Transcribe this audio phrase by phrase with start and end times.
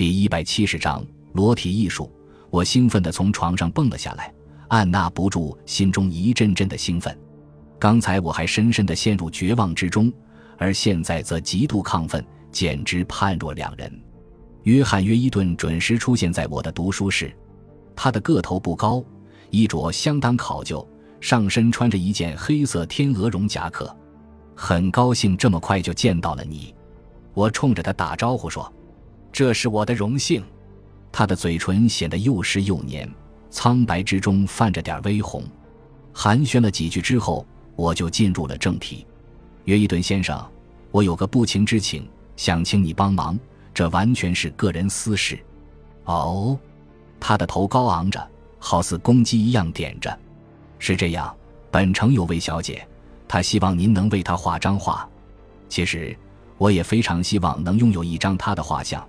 [0.00, 1.04] 第一百七十章
[1.34, 2.10] 裸体艺术。
[2.48, 4.32] 我兴奋地从床上蹦了下来，
[4.68, 7.14] 按捺不住心中一阵阵的兴奋。
[7.78, 10.10] 刚才我还深深地陷入绝望之中，
[10.56, 13.92] 而现在则极度亢奋，简直判若两人。
[14.62, 17.30] 约翰·约伊顿准时出现在我的读书室，
[17.94, 19.04] 他的个头不高，
[19.50, 20.88] 衣着相当考究，
[21.20, 23.94] 上身穿着一件黑色天鹅绒夹克。
[24.56, 26.74] 很高兴这么快就见到了你，
[27.34, 28.72] 我冲着他打招呼说
[29.32, 30.44] ：“这是我的荣幸。”
[31.12, 33.08] 他的嘴唇显得又湿又黏，
[33.50, 35.42] 苍白之中泛着点微红。
[36.12, 39.06] 寒暄了几句之后，我就进入了正题。
[39.64, 40.40] 约伊顿先生，
[40.90, 43.38] 我有个不情之请，想请你帮忙。
[43.74, 45.38] 这完全是个人私事。
[46.04, 46.58] 哦，
[47.18, 50.16] 他的头高昂着，好似公鸡一样点着。
[50.78, 51.34] 是这样，
[51.70, 52.86] 本城有位小姐，
[53.28, 55.08] 她希望您能为她画张画。
[55.68, 56.16] 其实，
[56.56, 59.06] 我也非常希望能拥有一张她的画像。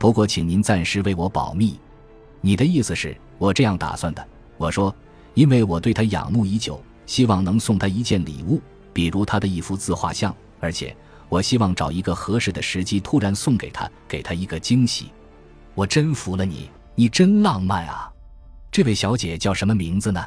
[0.00, 1.78] 不过，请您暂时为我保密。
[2.40, 4.28] 你的意思是我这样打算的？
[4.56, 4.92] 我说，
[5.34, 8.62] 因为我对她仰慕已久，希望能送她一件礼物，
[8.94, 10.96] 比如她的一幅自画像，而且
[11.28, 15.10] 我希望找一个合适的时机，突然送给她，给她一个惊喜。
[15.74, 18.10] 我真服了你，你真浪漫啊！
[18.72, 20.24] 这位小姐叫什么名字呢？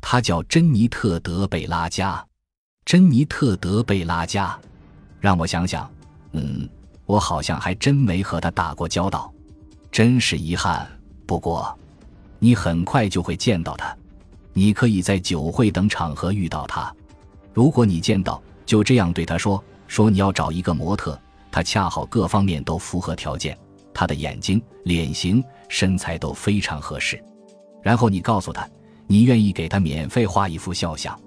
[0.00, 2.24] 她叫珍妮特·德贝拉加。
[2.84, 4.56] 珍妮特·德贝拉加，
[5.18, 5.90] 让我想想，
[6.30, 6.68] 嗯。
[7.10, 9.32] 我好像还真没和他打过交道，
[9.90, 10.88] 真是遗憾。
[11.26, 11.76] 不过，
[12.38, 13.96] 你很快就会见到他，
[14.52, 16.94] 你可以在酒会等场合遇到他。
[17.52, 21.18] 如果你见到，就这样对他说：“说你要找一个模特，
[21.50, 23.58] 他恰好各方面都符合条件，
[23.92, 27.20] 他的眼睛、脸型、身材都非常合适。”
[27.82, 28.64] 然后你告诉他，
[29.08, 31.18] 你愿意给他免费画一幅肖像，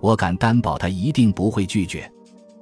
[0.00, 2.10] 我敢担保他一定不会拒绝。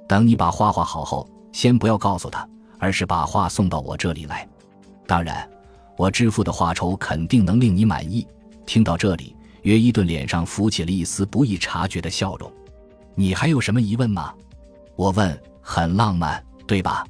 [0.07, 2.47] 等你把画画好后，先不要告诉他。
[2.79, 4.49] 而是把画送到我这里来，
[5.07, 5.49] 当然，
[5.97, 8.27] 我支付的画酬肯定能令你满意。
[8.65, 12.53] 听到这里，约伊顿脸上浮起了一丝不易察觉的笑容。
[13.15, 14.33] 你还有什么疑问吗？
[14.97, 15.39] 我问。
[15.71, 17.07] 很浪漫，对吧？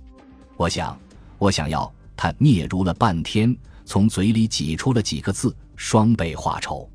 [0.56, 0.98] 我想，
[1.38, 1.88] 我想要。
[2.16, 6.90] 他嗫嚅了半天，从嘴里挤出了几个字：“双倍画酬。”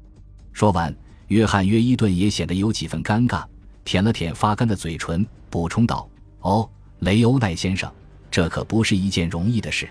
[0.52, 0.94] 说完，
[1.28, 3.46] 约翰·约伊顿也显得有几分尴尬，
[3.86, 6.06] 舔了舔发干的嘴唇，补充道
[6.44, 7.90] ：“哦，雷欧奈先生。”
[8.34, 9.88] 这可不是一件容易的事，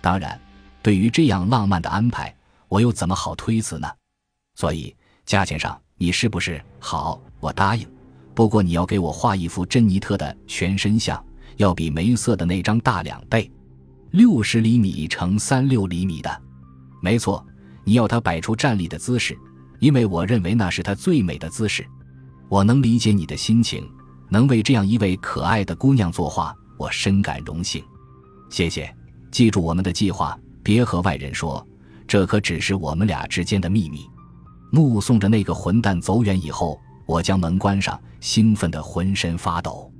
[0.00, 0.40] 当然，
[0.82, 2.32] 对于这样浪漫的安排，
[2.68, 3.90] 我又怎么好推辞呢？
[4.54, 4.94] 所以，
[5.26, 7.20] 价钱上你是不是好？
[7.40, 7.84] 我答应。
[8.34, 11.20] 不过你要给我画一幅珍妮特的全身像，
[11.56, 13.50] 要比梅瑟的那张大两倍，
[14.12, 16.42] 六十厘米乘三六厘米的。
[17.00, 17.44] 没错，
[17.82, 19.36] 你要她摆出站立的姿势，
[19.80, 21.84] 因为我认为那是她最美的姿势。
[22.48, 23.84] 我能理解你的心情，
[24.28, 26.56] 能为这样一位可爱的姑娘作画。
[26.82, 27.80] 我深感荣幸，
[28.50, 28.92] 谢谢。
[29.30, 31.64] 记住我们的计划，别和外人说，
[32.08, 34.04] 这可只是我们俩之间的秘密。
[34.72, 39.92] 目送着那个混蛋走远以后，我将门关上，兴奋得浑身发抖。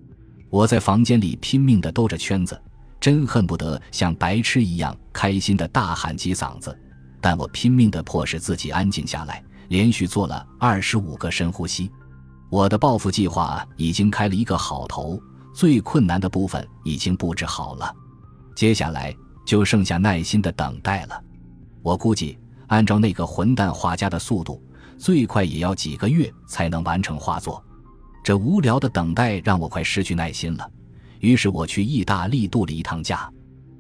[0.51, 2.61] 我在房间里拼命地兜着圈子，
[2.99, 6.77] 真恨不得像白痴一样开心地大喊几嗓子。
[7.21, 11.89] 但我拼命地迫使自己安静下来，连续做了二十五个深呼吸。
[12.51, 15.23] 我的报复计划已经开了一个好头。
[15.53, 17.95] 最困难的部分已经布置好了，
[18.55, 19.15] 接下来
[19.45, 21.23] 就剩下耐心的等待了。
[21.83, 24.63] 我估计，按照那个混蛋画家的速度，
[24.97, 27.63] 最快也要几个月才能完成画作。
[28.25, 30.71] 这无聊的等待让我快失去耐心了。
[31.19, 33.31] 于是我去意大利度了一趟假。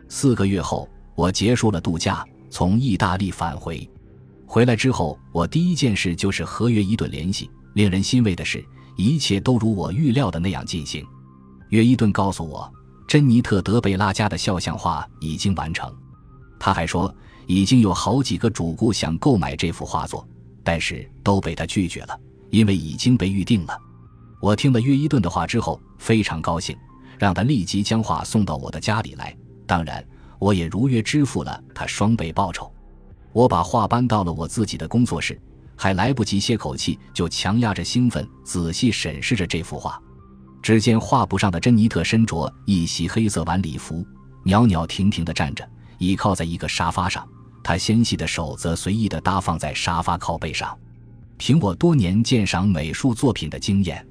[0.08, 3.88] 四个月后，我结束了度假，从意大利返回。
[4.46, 7.50] 回来之后，我第一件事就是和约伊顿联系。
[7.74, 8.62] 令人欣慰的是，
[8.96, 11.06] 一切都如我预料的那样进行。
[11.72, 12.70] 约伊顿告诉我，
[13.08, 15.90] 珍妮特·德贝拉家的肖像画已经完成。
[16.60, 17.12] 他还说，
[17.46, 20.28] 已经有好几个主顾想购买这幅画作，
[20.62, 23.74] 但是都被他拒绝了，因为已经被预定了。
[24.38, 26.76] 我听了约伊顿的话之后，非常高兴，
[27.18, 29.34] 让他立即将画送到我的家里来。
[29.66, 30.04] 当然，
[30.38, 32.70] 我也如约支付了他双倍报酬。
[33.32, 35.40] 我把画搬到了我自己的工作室，
[35.74, 39.98] 还来不及歇口气，就强压着兴奋，仔细审视着这幅画。
[40.62, 44.06] 只见画布上的珍妮特身着一袭黑色晚礼服，
[44.44, 45.68] 袅袅婷婷地站着，
[45.98, 47.26] 倚靠在一个沙发上。
[47.64, 50.76] 她纤细的手则随意地搭放在沙发靠背上。
[51.36, 54.06] 凭我多年鉴赏美术作品的经验，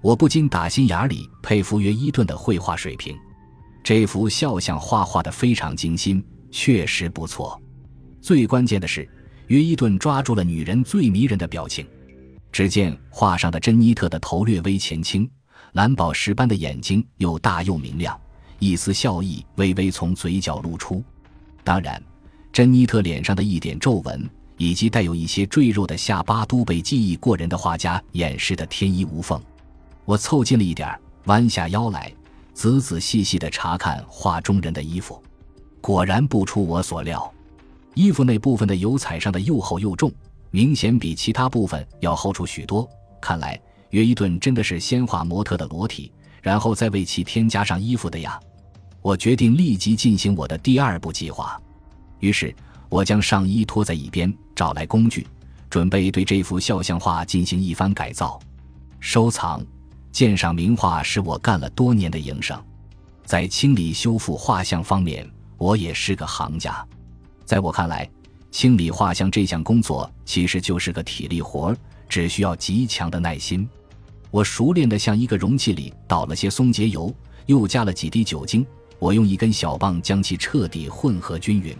[0.00, 3.14] 我不禁打心眼里佩服约伊顿的绘画水平。
[3.84, 7.60] 这幅肖像画画得非常精心，确实不错。
[8.22, 9.06] 最关键的是，
[9.48, 11.86] 约伊顿抓住了女人最迷人的表情。
[12.50, 15.28] 只见画上的珍妮特的头略微前倾。
[15.72, 18.18] 蓝宝石般的眼睛又大又明亮，
[18.58, 21.02] 一丝笑意微微从嘴角露出。
[21.64, 22.02] 当然，
[22.52, 24.28] 珍妮特脸上的一点皱纹
[24.58, 29.40] 以及带有一些赘肉的下巴都被技艺过人的画家掩饰得天衣无缝。
[30.04, 32.12] 我凑近了一点，弯下腰来，
[32.52, 35.22] 仔仔细细地查看画中人的衣服。
[35.80, 37.32] 果然不出我所料，
[37.94, 40.12] 衣服那部分的油彩上的又厚又重，
[40.50, 42.86] 明显比其他部分要厚出许多。
[43.22, 43.58] 看来
[43.92, 46.12] 约伊顿真的是先画模特的裸体，
[46.42, 48.38] 然后再为其添加上衣服的呀。
[49.00, 51.60] 我决定立即进行我的第二步计划。
[52.20, 52.54] 于是，
[52.88, 55.26] 我将上衣拖在一边，找来工具，
[55.70, 58.38] 准备对这幅肖像画进行一番改造。
[59.00, 59.64] 收藏。
[60.10, 62.62] 鉴赏名画是我干了多年的营生，
[63.24, 66.86] 在清理修复画像方面，我也是个行家。
[67.46, 68.06] 在我看来，
[68.50, 71.76] 清理画像这项工作其实就是个体力活儿
[72.10, 73.66] 只需要极强的耐心。
[74.32, 77.14] 我熟练地向一个容器里倒了些松节油，
[77.44, 78.66] 又加了几滴酒精。
[78.98, 81.76] 我用一根小棒将其彻底混合均匀，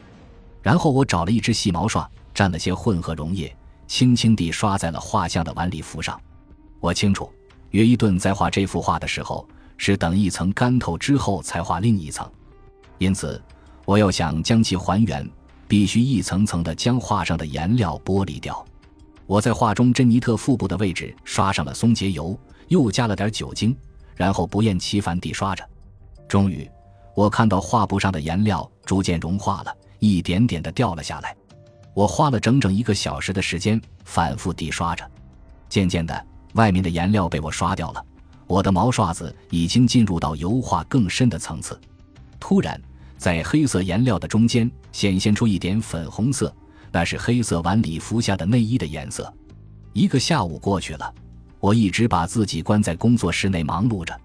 [0.61, 3.57] 然后我找了一支细毛刷，蘸了些混合溶液，
[3.87, 6.21] 轻轻地刷在了画像的晚礼服上。
[6.79, 7.33] 我清楚。
[7.71, 9.49] 约伊顿在画这幅画的时候，
[9.79, 12.31] 是等一层干透之后才画另一层，
[12.99, 13.43] 因此，
[13.87, 15.27] 我要想将其还原，
[15.67, 18.63] 必须一层层地将画上的颜料剥离掉。
[19.27, 22.39] 我在画中珍妮特腹部的位置刷上了松节油，
[22.69, 23.77] 又加了点酒精，
[24.15, 25.67] 然后不厌其烦地刷着。
[26.29, 26.69] 终于，
[27.15, 31.35] 我看到画布上的颜料逐渐融化了，一点点地掉了下来。
[31.95, 35.09] 我花了整整一个小时的时间反复地刷着，
[35.69, 36.27] 渐渐的。
[36.55, 38.05] 外面的颜料被我刷掉了，
[38.47, 41.81] 我的毛刷子已经进入到油画更深的层次。
[42.39, 42.79] 突然，
[43.17, 46.55] 在黑色颜料的中间显现出一点粉红色，
[46.93, 49.33] 那是黑色晚礼服下的内衣的颜色。
[49.95, 51.15] 一个下午过去了，
[51.59, 54.17] 我一直把自己关在工作室内忙碌着，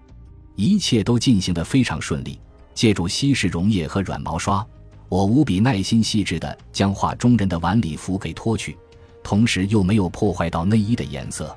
[0.54, 2.38] 一切都进行得非常顺利。
[2.74, 4.64] 借助稀释溶液和软毛刷，
[5.08, 8.76] 我无比耐心细致地将画中人的晚礼服给脱去，
[9.22, 11.56] 同时又没有破坏到内衣的颜色。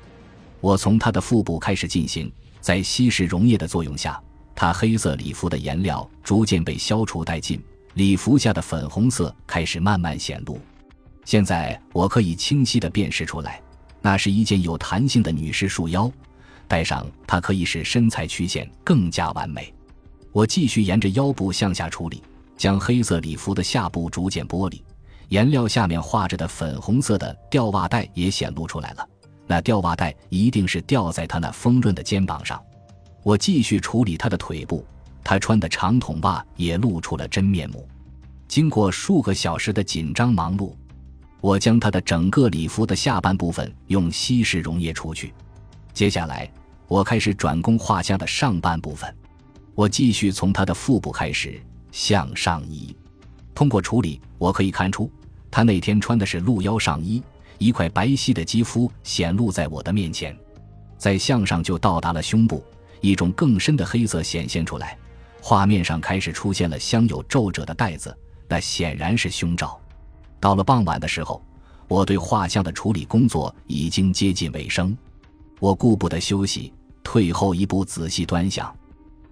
[0.60, 4.20] 我从他的腹部开始进行，在稀释溶液的作用下，
[4.54, 7.62] 他黑色礼服的颜料逐渐被消除殆尽，
[7.94, 10.58] 礼服下的粉红色开始慢慢显露。
[11.24, 13.60] 现在我可以清晰地辨识出来，
[14.00, 16.10] 那是一件有弹性的女士束腰，
[16.66, 19.72] 戴上它可以使身材曲线更加完美。
[20.32, 22.22] 我继续沿着腰部向下处理，
[22.56, 24.82] 将黑色礼服的下部逐渐剥离，
[25.28, 29.08] 颜料下面画着的粉红色的吊袜带也显露出来了。
[29.46, 32.60] 那吊袜带一定是吊在他那丰润的肩膀上。
[33.22, 34.84] 我继续处理他的腿部，
[35.22, 37.86] 他穿的长筒袜也露出了真面目。
[38.48, 40.74] 经过数个小时的紧张忙碌，
[41.42, 45.34] 我将他的整个礼服的下半部分用稀释溶液除去。
[45.92, 46.48] 接下来，
[46.86, 49.12] 我开始转攻画像的上半部分。
[49.74, 51.60] 我继续从他的腹部开始
[51.90, 52.96] 向上移。
[53.56, 55.10] 通过处理，我可以看出
[55.50, 57.20] 他那天穿的是露腰上衣。
[57.58, 60.36] 一块白皙的肌肤显露在我的面前，
[60.96, 62.64] 在向上就到达了胸部，
[63.00, 64.96] 一种更深的黑色显现出来。
[65.40, 68.16] 画面上开始出现了镶有皱褶的带子，
[68.48, 69.80] 那显然是胸罩。
[70.42, 71.40] 到了傍晚的时候，
[71.86, 74.96] 我对画像的处理工作已经接近尾声。
[75.60, 76.74] 我顾不得休息，
[77.04, 78.74] 退后一步仔细端详。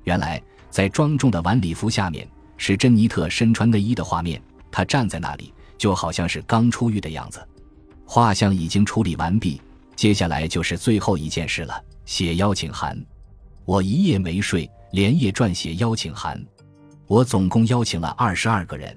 [0.05, 0.41] 原来，
[0.71, 2.25] 在庄重的晚礼服下面
[2.57, 4.41] 是珍妮特身穿内衣的画面，
[4.71, 7.45] 她站在那里，就好像是刚出狱的样子。
[8.05, 9.61] 画像已经处理完毕，
[9.97, 12.97] 接下来就是最后一件事了——写邀请函。
[13.65, 16.41] 我一夜没睡，连夜撰写邀请函。
[17.09, 18.97] 我总共邀请了二十二个人，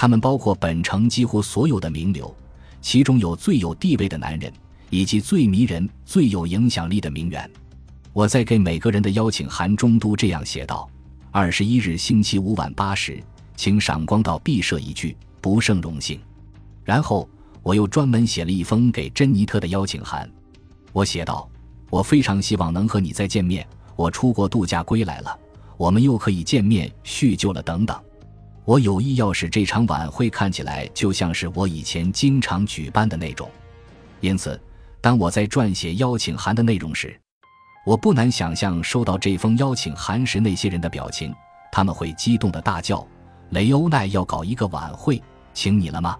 [0.00, 2.34] 他们包括本城几乎所有的名流，
[2.80, 4.50] 其中有最有地位的男人，
[4.88, 7.50] 以及最迷人、最有影响力的名媛。
[8.14, 10.88] 我在给每个人的邀请函中都这样写道
[11.30, 13.22] ：“二十一日星期五晚八时，
[13.56, 16.18] 请赏光到毕设一句，不胜荣幸。”
[16.82, 17.28] 然后。
[17.62, 20.26] 我又专门写了一封给珍妮特的邀请函，
[20.94, 21.46] 我写道
[21.92, 23.66] ：“我非常希望能和你再见面。
[23.96, 25.38] 我出国度假归来了，
[25.76, 27.62] 我们又可以见面叙旧了。
[27.62, 27.94] 等等，
[28.64, 33.50] 我有意要使这场晚会看起来就像是我以前经常举办的那种。
[34.20, 34.60] 因此，
[35.00, 37.18] 当我在撰写邀请函的内容时，
[37.86, 41.34] 我不难想象收到这封邀请函时那些人的表情，
[41.72, 43.06] 他们会激动的大叫
[43.50, 45.22] ：‘雷欧奈要搞一个晚会，
[45.54, 46.16] 请你了吗？’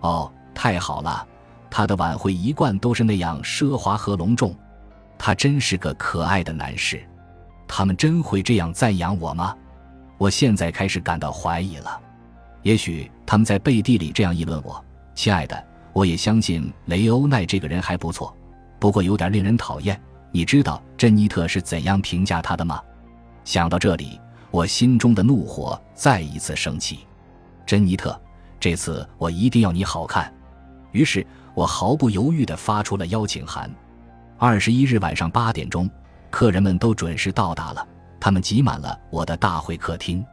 [0.00, 1.26] 哦。”太好了，
[1.70, 4.54] 他的晚会一贯都是那样奢华和隆重。
[5.16, 7.00] 他真是个可爱的男士。
[7.66, 9.56] 他们真会这样赞扬我吗？
[10.20, 11.98] 我现在开始感到怀疑了。
[12.60, 14.84] 也许他们在背地里这样议论我。
[15.14, 18.36] 亲爱的，我也相信雷欧奈这个人还不错，
[18.78, 19.98] 不过有点令人讨厌。
[20.30, 22.82] 你知道珍妮特是怎样评价他的吗？
[23.44, 26.98] 想到这里，我心中的怒火再一次升起。
[27.64, 28.20] 珍妮特，
[28.60, 30.30] 这次我一定要你好看。”
[30.92, 33.74] 于是我毫不犹豫地发出了邀请函。
[34.36, 35.88] 二十一日晚上八点钟，
[36.28, 37.88] 客人们都准时到达了，
[38.20, 40.24] 他们挤满了我的大会客厅。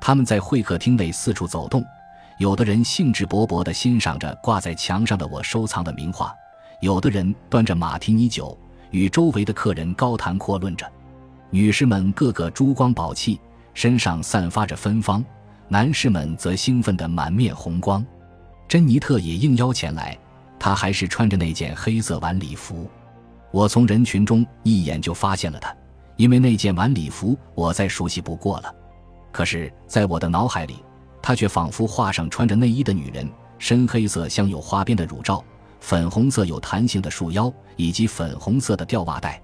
[0.00, 1.84] 他们在会客厅内四处走动，
[2.38, 6.34] 有的人兴致勃勃地欣赏着挂在墙上的我收藏的名画，
[6.80, 8.56] 有的人端着马提尼酒
[8.90, 10.86] 与周围的客人高谈阔论着。
[11.50, 13.40] 女士们个个珠光宝气，
[13.72, 15.22] 身上散发着芬芳；
[15.68, 18.04] 男士们则兴奋得满面红光。
[18.68, 20.18] 珍妮特也应邀前来，
[20.58, 22.90] 她还是穿着那件黑色晚礼服。
[23.52, 25.74] 我从人群中一眼就发现了她，
[26.16, 28.74] 因为那件晚礼服我再熟悉不过了。
[29.32, 30.82] 可是，在我的脑海里，
[31.20, 33.28] 她却仿佛画上穿着内衣的女人：
[33.58, 35.44] 深黑色镶有花边的乳罩，
[35.80, 39.40] 粉红色有弹性的束腰，以及粉红色的吊袜带。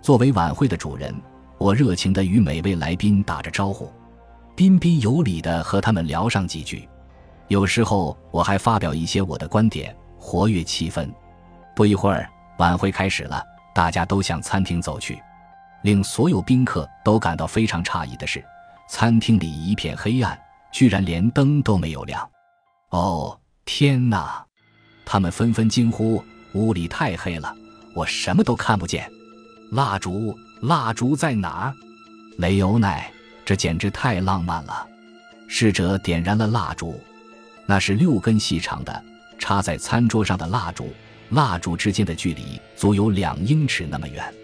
[0.00, 1.14] 作为晚会的主人。
[1.58, 3.90] 我热情地与每位来宾打着招呼，
[4.54, 6.86] 彬彬有礼地和他们聊上几句，
[7.48, 11.10] 有时候我还发表一些我的观点，活跃气氛。
[11.74, 13.42] 不一会儿，晚会开始了，
[13.74, 15.18] 大家都向餐厅走去。
[15.86, 18.44] 令所有宾客都感到非常诧异的是，
[18.88, 20.36] 餐厅里一片黑暗，
[20.72, 22.28] 居然连灯都没有亮。
[22.90, 24.44] 哦，天哪！
[25.04, 26.20] 他们纷纷惊呼
[26.54, 27.54] ：“屋里太黑了，
[27.94, 29.08] 我什么都看不见。”
[29.70, 30.36] 蜡烛。
[30.62, 31.74] 蜡烛在哪儿？
[32.38, 33.08] 雷欧奈，
[33.44, 34.84] 这简直太浪漫了。
[35.46, 37.00] 侍者点燃了蜡烛，
[37.64, 39.04] 那是六根细长的
[39.38, 40.92] 插在餐桌上的蜡烛，
[41.28, 44.34] 蜡烛之间的距离足有两英尺那么远。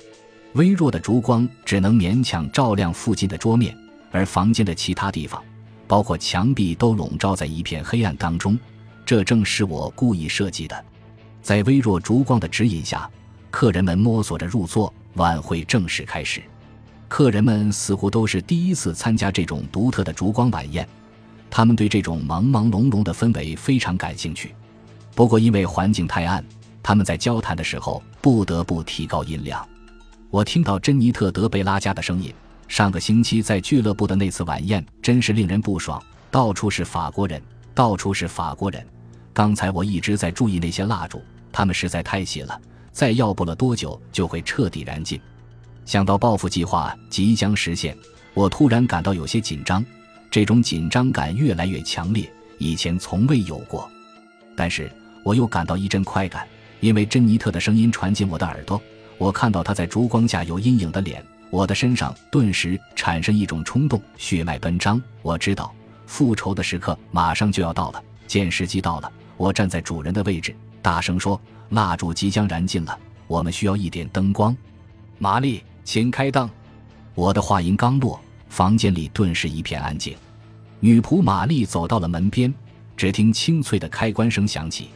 [0.55, 3.77] 微弱的烛光只能勉强照亮附近的桌面，
[4.11, 5.43] 而房间的其他地方，
[5.87, 8.59] 包括墙壁，都笼罩在一片黑暗当中。
[9.05, 10.85] 这正是我故意设计的。
[11.43, 13.09] 在微弱烛光的指引下，
[13.51, 14.93] 客人们摸索着入座。
[15.17, 16.43] 晚会正式开始，
[17.07, 20.89] 客人们似乎都是第一次参加这种独特的烛光晚宴，
[21.51, 24.55] 他们对这种朦朦胧胧的氛围非常感兴趣。
[25.15, 26.43] 不过因为环境太暗，
[26.83, 29.69] 他们在交谈的时候不得不提高音量。
[30.33, 32.33] 我听到珍妮特·德贝拉加的声音。
[32.67, 37.41] 上个星期在俱乐部的那次晚宴真是令人不爽，到处是法国人，
[37.75, 38.83] 到处是法国人。
[39.35, 41.23] 刚才我一直在注意那些蜡烛，
[41.53, 42.59] 它们实在太细了。
[42.93, 45.21] 再要不了多久就会彻底燃尽。
[45.85, 47.95] 想到报复计划即将实现，
[48.33, 49.85] 我突然感到有些紧张。
[50.31, 53.87] 这种紧张感越来越强烈，以前从未有过。
[54.57, 54.91] 但是
[55.25, 56.49] 我又感到一阵快感，
[56.81, 58.81] 因为珍妮特的声音传进我的耳朵。
[59.19, 65.01] 我看到她在烛光下有阴影的脸，我的身上顿时产生一种冲动，血脉奔张。
[65.23, 65.75] 我知道
[66.07, 69.13] 复仇的时刻马上就要到了，见时机到了。
[69.37, 71.41] 我站在主人的位置，大声说。
[71.71, 74.55] 蜡烛即将燃尽了，我们需要一点灯光。
[75.17, 76.47] 玛丽，请开灯。
[77.15, 80.15] 我的话音刚落，房间里顿时一片安静。
[80.81, 82.53] 女仆玛丽走到了门边，
[82.95, 84.91] 只听清脆的开关声响起，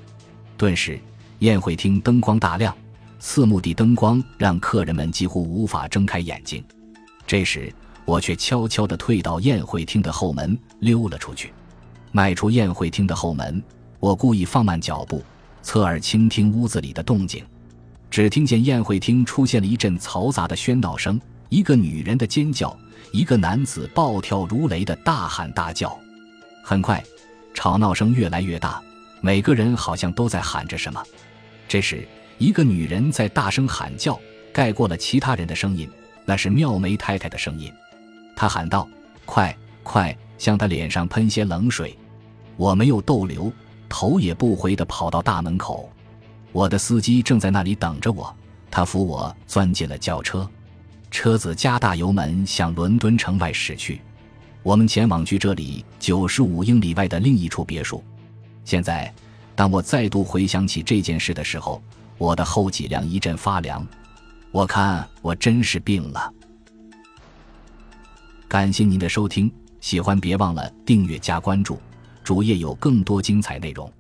[0.59, 1.01] 顿时
[1.39, 2.77] 宴会厅灯光大亮，
[3.19, 6.65] 四目的灯光让客人们几乎无法睁开眼睛。
[7.27, 7.73] 这时，
[8.05, 11.53] 我却悄悄地退到宴会厅的后门，溜了出去。
[12.13, 13.63] 迈出宴会厅的后门，
[13.99, 15.23] 我故意放慢脚步。
[15.63, 17.45] 侧耳倾听屋子里的动静，
[18.09, 22.79] 只听见宴会厅出现了一阵嘈杂的喧闹声，一个女人的尖叫，
[23.13, 25.99] 一个男子暴跳如雷的大喊大叫。
[26.63, 27.03] 很快，
[27.53, 28.81] 吵闹声越来越大，
[29.21, 31.03] 每个人好像都在喊着什么。
[31.67, 32.07] 这时，
[32.39, 34.19] 一个女人在大声喊叫，
[34.53, 35.89] 盖过了其他人的声音，
[36.25, 37.73] 那是妙梅太太的声音。
[38.35, 38.89] 她喊道
[39.25, 41.97] ：“快快，向她脸上喷些冷水！”
[42.57, 43.53] 我没有逗留。
[43.89, 45.89] 头也不回地跑到大门口，
[46.51, 48.35] 我的司机正在那里等着我。
[48.69, 50.47] 他扶我钻进了轿车，
[51.09, 54.01] 车子加大油门向伦敦城外驶去。
[54.65, 58.03] 我们前往距这里九十五英里外的另一处别墅。
[58.65, 59.11] 现在，
[59.55, 61.81] 当我再度回想起这件事的时候，
[62.19, 63.87] 我的后脊梁一阵发凉。
[64.51, 66.33] 我看我真是病了。
[68.49, 71.79] 感谢您的收听，喜欢别忘了订阅加关注。
[72.23, 73.93] 主页有更多精彩内容。